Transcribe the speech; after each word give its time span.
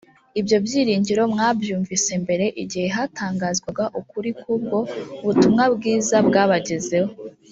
ibyo 0.39 0.57
byiringiro 0.65 1.21
mwabyumvise 1.33 2.11
mbere 2.23 2.45
igihe 2.63 2.87
hatangazwaga 2.95 3.83
ukuri 4.01 4.29
kubwo 4.41 4.77
butumwa 5.23 5.65
bwiza 5.75 6.17
bwabagezeho 6.27 7.11